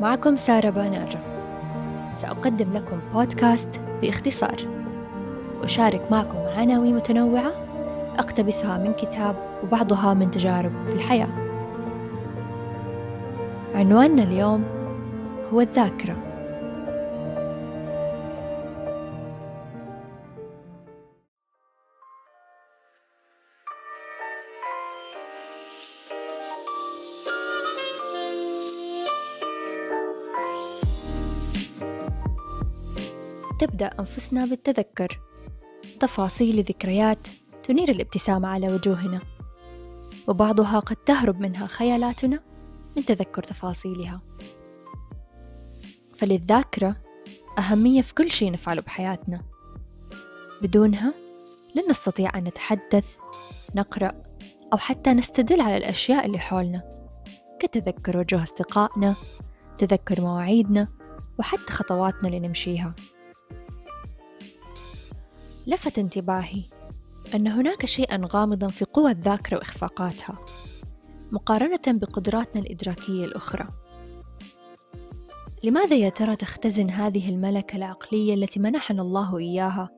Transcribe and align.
معكم 0.00 0.36
سارة 0.36 0.70
باناجة 0.70 1.18
سأقدم 2.16 2.72
لكم 2.72 3.00
بودكاست 3.14 3.80
بإختصار. 4.02 4.56
أشارك 5.62 6.10
معكم 6.10 6.38
عناوين 6.38 6.96
متنوعة 6.96 7.52
أقتبسها 8.18 8.78
من 8.78 8.92
كتاب 8.92 9.36
وبعضها 9.62 10.14
من 10.14 10.30
تجارب 10.30 10.72
في 10.86 10.92
الحياة. 10.92 11.28
عنواننا 13.74 14.22
اليوم 14.22 14.64
هو 15.52 15.60
الذاكرة. 15.60 16.16
تبدأ 33.58 33.86
أنفسنا 33.86 34.46
بالتذكر. 34.46 35.20
تفاصيل 36.00 36.62
ذكريات 36.62 37.28
تنير 37.62 37.90
الابتسامة 37.90 38.48
على 38.48 38.72
وجوهنا 38.72 39.20
وبعضها 40.28 40.78
قد 40.78 40.96
تهرب 40.96 41.40
منها 41.40 41.66
خيالاتنا 41.66 42.40
من 42.96 43.04
تذكر 43.04 43.42
تفاصيلها. 43.42 44.20
فللذاكرة 46.16 46.96
أهمية 47.58 48.02
في 48.02 48.14
كل 48.14 48.30
شيء 48.30 48.52
نفعله 48.52 48.82
بحياتنا. 48.82 49.42
بدونها 50.62 51.14
لن 51.74 51.90
نستطيع 51.90 52.38
أن 52.38 52.44
نتحدث 52.44 53.06
نقرأ 53.74 54.12
أو 54.72 54.78
حتى 54.78 55.12
نستدل 55.12 55.60
على 55.60 55.76
الأشياء 55.76 56.26
اللي 56.26 56.38
حولنا 56.38 56.82
كتذكر 57.60 58.18
وجوه 58.18 58.42
أصدقائنا 58.42 59.14
تذكر 59.78 60.20
مواعيدنا 60.20 60.88
وحتى 61.38 61.72
خطواتنا 61.72 62.28
اللي 62.28 62.40
نمشيها. 62.40 62.94
لفت 65.68 65.98
انتباهي 65.98 66.62
أن 67.34 67.46
هناك 67.48 67.86
شيئا 67.86 68.20
غامضا 68.32 68.68
في 68.68 68.84
قوى 68.84 69.10
الذاكرة 69.10 69.56
وإخفاقاتها 69.56 70.38
مقارنة 71.32 71.80
بقدراتنا 71.86 72.62
الإدراكية 72.62 73.24
الأخرى. 73.24 73.68
لماذا 75.64 75.96
يا 75.96 76.08
ترى 76.08 76.36
تختزن 76.36 76.90
هذه 76.90 77.28
الملكة 77.28 77.76
العقلية 77.76 78.34
التي 78.34 78.60
منحنا 78.60 79.02
الله 79.02 79.38
إياها؟ 79.38 79.90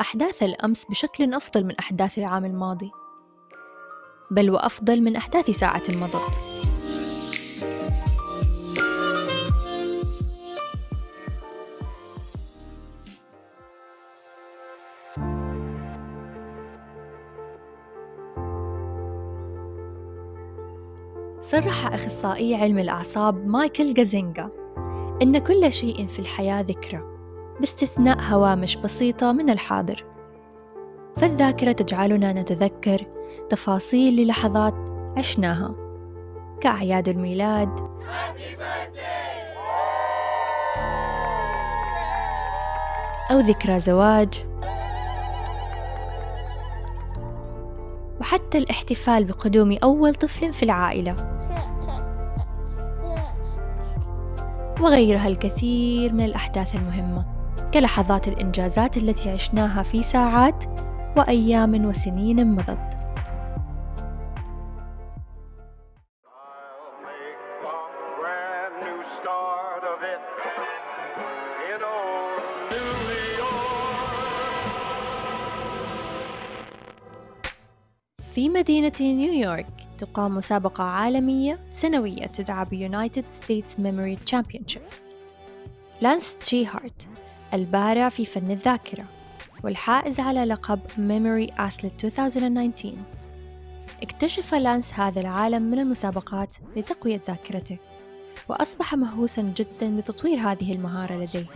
أحداث 0.00 0.42
الأمس 0.42 0.84
بشكل 0.90 1.34
أفضل 1.34 1.64
من 1.64 1.74
أحداث 1.76 2.18
العام 2.18 2.44
الماضي 2.44 2.90
بل 4.30 4.50
وأفضل 4.50 5.00
من 5.00 5.16
أحداث 5.16 5.50
ساعة 5.50 5.82
مضت 5.88 6.40
صرح 21.50 21.94
أخصائي 21.94 22.54
علم 22.54 22.78
الأعصاب 22.78 23.46
مايكل 23.46 23.94
جازينجا 23.94 24.50
إن 25.22 25.38
كل 25.38 25.72
شيء 25.72 26.06
في 26.06 26.18
الحياة 26.18 26.60
ذكرى 26.60 27.02
باستثناء 27.60 28.20
هوامش 28.20 28.76
بسيطة 28.76 29.32
من 29.32 29.50
الحاضر. 29.50 30.04
فالذاكرة 31.16 31.72
تجعلنا 31.72 32.32
نتذكر 32.32 33.06
تفاصيل 33.50 34.16
للحظات 34.16 34.74
عشناها. 35.16 35.74
كأعياد 36.60 37.08
الميلاد. 37.08 37.80
أو 43.30 43.38
ذكرى 43.38 43.80
زواج. 43.80 44.44
وحتى 48.20 48.58
الاحتفال 48.58 49.24
بقدوم 49.24 49.78
أول 49.82 50.14
طفل 50.14 50.52
في 50.52 50.62
العائلة. 50.62 51.39
وغيرها 54.80 55.28
الكثير 55.28 56.12
من 56.12 56.24
الأحداث 56.24 56.74
المهمة 56.76 57.26
كلحظات 57.74 58.28
الإنجازات 58.28 58.96
التي 58.96 59.30
عشناها 59.30 59.82
في 59.82 60.02
ساعات 60.02 60.64
وأيام 61.16 61.84
وسنين 61.84 62.54
مضت. 62.54 62.96
في 78.34 78.48
مدينة 78.48 78.92
نيويورك 79.00 79.79
تقام 80.00 80.34
مسابقة 80.34 80.84
عالمية 80.84 81.58
سنوية 81.70 82.26
تدعى 82.26 82.64
ب 82.64 82.73
United 82.73 83.24
States 83.28 83.80
Memory 83.80 84.16
Championship 84.16 84.82
لانس 86.00 86.36
شيرهارت 86.40 87.08
البارع 87.54 88.08
في 88.08 88.24
فن 88.24 88.50
الذاكرة 88.50 89.04
والحائز 89.64 90.20
على 90.20 90.44
لقب 90.44 90.80
memory 90.98 91.50
athlete 91.58 92.04
2019 92.04 92.94
اكتشف 94.02 94.54
لانس 94.54 94.94
هذا 94.94 95.20
العالم 95.20 95.62
من 95.62 95.78
المسابقات 95.78 96.52
لتقوية 96.76 97.20
ذاكرته 97.28 97.78
وأصبح 98.48 98.94
مهووسا 98.94 99.42
جدا 99.42 99.96
بتطوير 99.96 100.38
هذه 100.38 100.72
المهارة 100.72 101.14
لديه. 101.14 101.46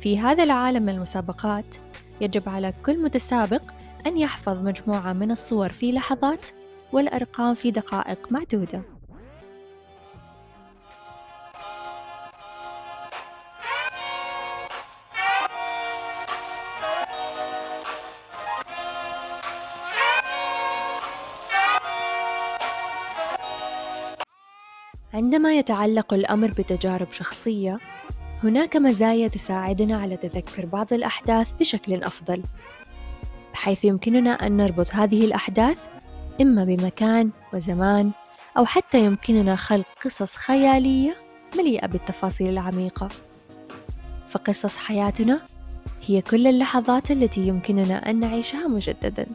في 0.00 0.18
هذا 0.18 0.42
العالم 0.42 0.82
من 0.82 0.88
المسابقات 0.88 1.74
يجب 2.20 2.48
على 2.48 2.72
كل 2.86 3.02
متسابق 3.02 3.62
أن 4.06 4.18
يحفظ 4.18 4.62
مجموعة 4.62 5.12
من 5.12 5.30
الصور 5.30 5.68
في 5.68 5.92
لحظات 5.92 6.46
والأرقام 6.92 7.54
في 7.54 7.70
دقائق 7.70 8.32
معدودة. 8.32 8.82
عندما 25.14 25.54
يتعلق 25.58 26.14
الأمر 26.14 26.50
بتجارب 26.50 27.12
شخصية 27.12 27.78
هناك 28.42 28.76
مزايا 28.76 29.28
تساعدنا 29.28 29.96
على 29.96 30.16
تذكر 30.16 30.66
بعض 30.66 30.92
الأحداث 30.92 31.52
بشكل 31.52 32.02
أفضل 32.02 32.42
بحيث 33.52 33.84
يمكننا 33.84 34.30
أن 34.30 34.56
نربط 34.56 34.94
هذه 34.94 35.24
الأحداث 35.24 35.86
إما 36.40 36.64
بمكان 36.64 37.30
وزمان 37.54 38.10
أو 38.58 38.64
حتى 38.64 39.04
يمكننا 39.04 39.56
خلق 39.56 39.86
قصص 40.04 40.36
خيالية 40.36 41.16
مليئة 41.58 41.86
بالتفاصيل 41.86 42.48
العميقة. 42.48 43.08
فقصص 44.28 44.76
حياتنا 44.76 45.40
هي 46.06 46.22
كل 46.22 46.46
اللحظات 46.46 47.10
التي 47.10 47.40
يمكننا 47.48 48.10
أن 48.10 48.20
نعيشها 48.20 48.68
مجدداً. 48.68 49.26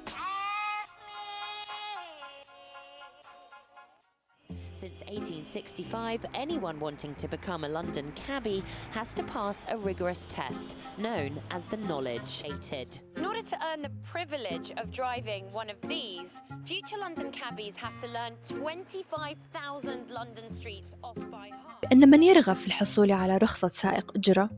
1865, 5.75 6.25
anyone 6.33 6.79
wanting 6.79 7.13
to 7.15 7.27
become 7.27 7.65
a 7.65 7.67
London 7.67 8.11
cabbie 8.15 8.63
has 8.91 9.13
to 9.13 9.23
pass 9.23 9.65
a 9.69 9.77
rigorous 9.77 10.25
test 10.29 10.77
known 10.97 11.31
as 11.51 11.63
the 11.65 11.77
Knowledge 11.77 12.43
Aided. 12.45 12.99
In 13.17 13.25
order 13.25 13.41
to 13.41 13.57
earn 13.67 13.81
the 13.81 13.91
privilege 14.03 14.71
of 14.77 14.89
driving 14.91 15.43
one 15.51 15.69
of 15.69 15.79
these, 15.81 16.41
future 16.63 16.97
London 16.97 17.29
cabbies 17.31 17.75
have 17.75 17.97
to 17.97 18.07
learn 18.07 18.33
25,000 18.43 20.09
London 20.09 20.47
streets 20.49 20.95
off 21.03 21.19
by 21.29 21.49
heart. 21.49 21.91
أن 21.91 22.09
من 22.09 22.23
يرغب 22.23 22.55
في 22.55 22.67
الحصول 22.67 23.11
على 23.11 23.37
رخصة 23.37 23.67
سائق 23.67 24.11
أجرة 24.15 24.49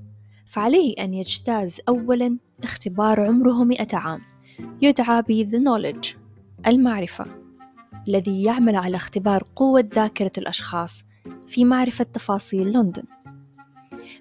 فعليه 0.46 0.94
أن 1.00 1.14
يجتاز 1.14 1.82
أولاً 1.90 2.38
اختبار 2.64 3.26
عمره 3.26 3.64
مئة 3.64 3.98
عام 3.98 4.22
يدعى 4.82 5.22
ب 5.22 5.52
The 5.52 5.60
Knowledge 5.60 6.08
المعرفة 6.68 7.26
الذي 8.08 8.44
يعمل 8.44 8.76
على 8.76 8.96
اختبار 8.96 9.44
قوة 9.56 9.90
ذاكرة 9.94 10.32
الأشخاص 10.38 11.07
في 11.48 11.66
معرفة 11.66 12.04
تفاصيل 12.04 12.74
لندن 12.74 13.04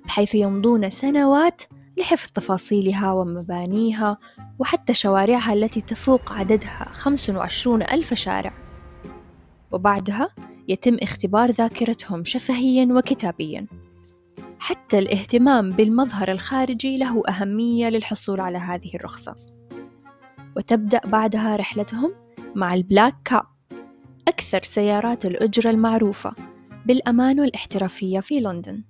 بحيث 0.07 0.35
يمضون 0.35 0.91
سنوات 0.91 1.63
لحفظ 1.97 2.31
تفاصيلها 2.31 3.13
ومبانيها 3.13 4.19
وحتى 4.59 4.95
شوارعها 4.95 5.53
التي 5.53 5.81
تفوق 5.81 6.33
عددها 6.33 6.89
25 6.93 7.83
ألف 7.83 8.15
شارع. 8.15 8.53
وبعدها 9.73 10.29
يتم 10.69 10.97
اختبار 11.03 11.51
ذاكرتهم 11.51 12.25
شفهيا 12.25 12.89
وكتابيا. 12.91 13.67
حتى 14.59 14.99
الاهتمام 14.99 15.69
بالمظهر 15.69 16.31
الخارجي 16.31 16.99
له 16.99 17.23
أهمية 17.29 17.89
للحصول 17.89 18.41
على 18.41 18.59
هذه 18.59 18.95
الرخصة. 18.95 19.37
وتبدأ 20.57 21.01
بعدها 21.05 21.57
رحلتهم 21.57 22.15
مع 22.55 22.75
البلاك 22.75 23.15
كاب 23.25 23.45
أكثر 24.29 24.63
سيارات 24.63 25.27
الأجرة 25.27 25.71
المعروفة 25.71 26.35
بالأمان 26.87 27.41
والاحترافية 27.41 28.21
في 28.21 28.41
لندن. 28.41 28.85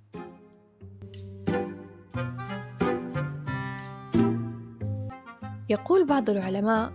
يقول 5.68 6.06
بعض 6.06 6.30
العلماء 6.30 6.92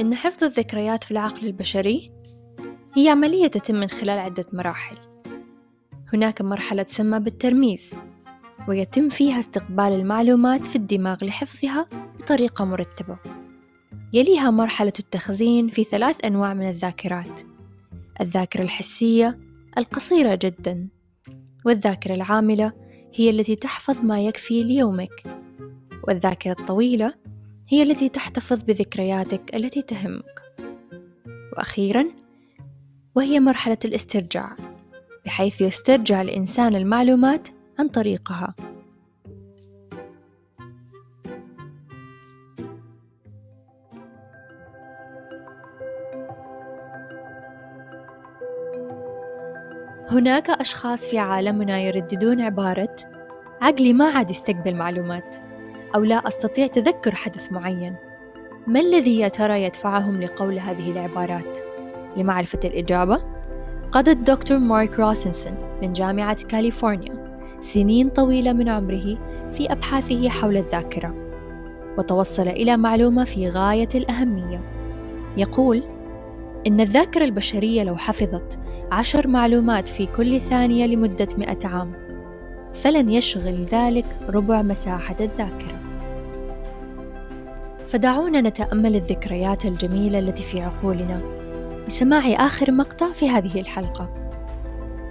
إن 0.00 0.14
حفظ 0.14 0.44
الذكريات 0.44 1.04
في 1.04 1.10
العقل 1.10 1.46
البشري 1.46 2.12
هي 2.94 3.08
عملية 3.08 3.46
تتم 3.46 3.74
من 3.74 3.88
خلال 3.88 4.18
عدة 4.18 4.46
مراحل. 4.52 4.96
هناك 6.12 6.42
مرحلة 6.42 6.82
تسمى 6.82 7.20
بالترميز 7.20 7.94
ويتم 8.68 9.08
فيها 9.08 9.40
استقبال 9.40 9.92
المعلومات 9.92 10.66
في 10.66 10.76
الدماغ 10.76 11.24
لحفظها 11.24 11.88
بطريقة 12.18 12.64
مرتبة. 12.64 13.18
يليها 14.12 14.50
مرحلة 14.50 14.92
التخزين 14.98 15.68
في 15.68 15.84
ثلاث 15.84 16.24
أنواع 16.24 16.54
من 16.54 16.68
الذاكرات 16.68 17.40
الذاكرة 18.20 18.62
الحسية 18.62 19.45
القصيرة 19.78 20.34
جدا 20.34 20.88
والذاكرة 21.64 22.14
العاملة 22.14 22.72
هي 23.14 23.30
التي 23.30 23.56
تحفظ 23.56 24.00
ما 24.04 24.20
يكفي 24.20 24.62
ليومك 24.62 25.40
والذاكرة 26.08 26.52
الطويلة 26.60 27.14
هي 27.68 27.82
التي 27.82 28.08
تحتفظ 28.08 28.64
بذكرياتك 28.64 29.54
التي 29.54 29.82
تهمك. 29.82 30.42
وأخيرا 31.52 32.06
وهي 33.14 33.40
مرحلة 33.40 33.78
الاسترجاع 33.84 34.56
بحيث 35.26 35.60
يسترجع 35.60 36.22
الإنسان 36.22 36.76
المعلومات 36.76 37.48
عن 37.78 37.88
طريقها. 37.88 38.54
هناك 50.10 50.50
أشخاص 50.50 51.08
في 51.08 51.18
عالمنا 51.18 51.78
يرددون 51.78 52.40
عبارة 52.40 52.96
عقلي 53.60 53.92
ما 53.92 54.04
عاد 54.04 54.30
يستقبل 54.30 54.74
معلومات 54.74 55.36
أو 55.94 56.04
لا 56.04 56.28
أستطيع 56.28 56.66
تذكر 56.66 57.14
حدث 57.14 57.52
معين 57.52 57.96
ما 58.66 58.80
الذي 58.80 59.18
يا 59.18 59.28
ترى 59.28 59.62
يدفعهم 59.62 60.22
لقول 60.22 60.58
هذه 60.58 60.90
العبارات؟ 60.90 61.58
لمعرفة 62.16 62.58
الإجابة 62.64 63.22
قضى 63.92 64.10
الدكتور 64.10 64.58
مارك 64.58 65.00
راسنسون 65.00 65.54
من 65.82 65.92
جامعة 65.92 66.42
كاليفورنيا 66.42 67.38
سنين 67.60 68.08
طويلة 68.08 68.52
من 68.52 68.68
عمره 68.68 69.18
في 69.50 69.72
أبحاثه 69.72 70.28
حول 70.28 70.56
الذاكرة 70.56 71.14
وتوصل 71.98 72.48
إلى 72.48 72.76
معلومة 72.76 73.24
في 73.24 73.48
غاية 73.48 73.88
الأهمية 73.94 74.60
يقول 75.36 75.82
إن 76.66 76.80
الذاكرة 76.80 77.24
البشرية 77.24 77.82
لو 77.82 77.96
حفظت 77.96 78.58
عشر 78.92 79.28
معلومات 79.28 79.88
في 79.88 80.06
كل 80.06 80.40
ثانية 80.40 80.86
لمدة 80.86 81.28
مئة 81.38 81.66
عام. 81.66 81.92
فلن 82.74 83.10
يشغل 83.10 83.64
ذلك 83.72 84.06
ربع 84.28 84.62
مساحة 84.62 85.16
الذاكرة. 85.20 85.80
فدعونا 87.86 88.40
نتأمل 88.40 88.96
الذكريات 88.96 89.64
الجميلة 89.64 90.18
التي 90.18 90.42
في 90.42 90.60
عقولنا. 90.60 91.20
بسماع 91.86 92.46
آخر 92.46 92.72
مقطع 92.72 93.12
في 93.12 93.28
هذه 93.28 93.60
الحلقة. 93.60 94.08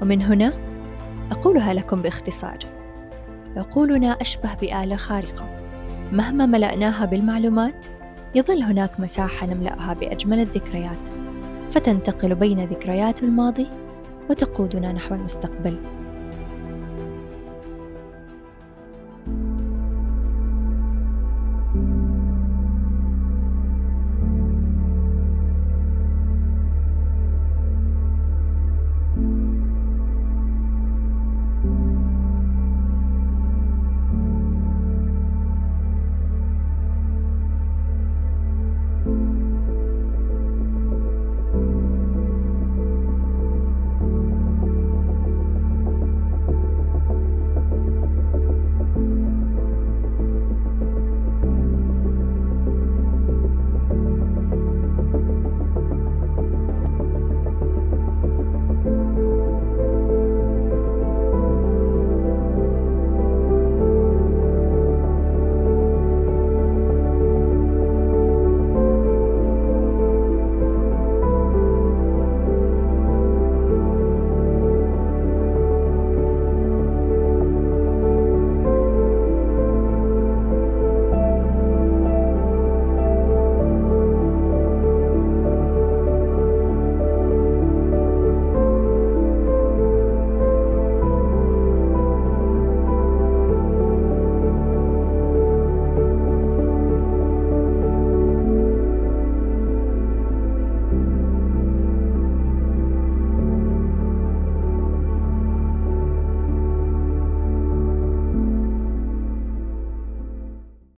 ومن 0.02 0.22
هنا 0.22 0.54
أقولها 1.32 1.74
لكم 1.74 2.02
باختصار. 2.02 2.58
عقولنا 3.58 4.12
أشبه 4.22 4.54
بآلة 4.62 4.96
خارقة. 4.96 5.46
مهما 6.12 6.46
ملأناها 6.46 7.06
بالمعلومات 7.06 7.86
يظل 8.36 8.64
هناك 8.64 9.00
مساحة 9.00 9.48
نملأها 9.48 9.94
بأجمل 9.94 10.40
الذكريات. 10.40 11.25
فتنتقل 11.72 12.36
بين 12.36 12.66
ذكريات 12.66 13.24
الماضي 13.24 13.68
وتقودنا 14.30 14.92
نحو 14.92 15.16
المستقبل. 15.16 15.78